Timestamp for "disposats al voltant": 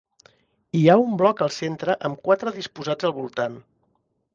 2.59-3.65